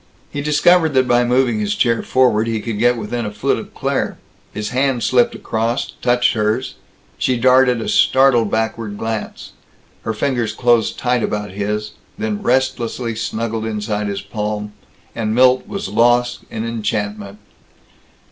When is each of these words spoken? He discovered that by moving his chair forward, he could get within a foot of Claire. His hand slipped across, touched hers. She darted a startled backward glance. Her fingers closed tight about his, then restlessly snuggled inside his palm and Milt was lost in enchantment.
He 0.31 0.41
discovered 0.41 0.95
that 0.95 1.07
by 1.07 1.23
moving 1.23 1.59
his 1.59 1.75
chair 1.75 2.01
forward, 2.01 2.47
he 2.47 2.59
could 2.59 2.79
get 2.79 2.97
within 2.97 3.23
a 3.23 3.29
foot 3.29 3.59
of 3.59 3.75
Claire. 3.75 4.17
His 4.51 4.69
hand 4.69 5.03
slipped 5.03 5.35
across, 5.35 5.91
touched 6.01 6.33
hers. 6.33 6.73
She 7.19 7.37
darted 7.37 7.79
a 7.81 7.87
startled 7.87 8.49
backward 8.49 8.97
glance. 8.97 9.51
Her 10.01 10.13
fingers 10.13 10.53
closed 10.53 10.97
tight 10.97 11.21
about 11.21 11.51
his, 11.51 11.91
then 12.17 12.41
restlessly 12.41 13.13
snuggled 13.15 13.67
inside 13.67 14.07
his 14.07 14.21
palm 14.23 14.73
and 15.15 15.35
Milt 15.35 15.67
was 15.67 15.87
lost 15.87 16.45
in 16.49 16.65
enchantment. 16.65 17.37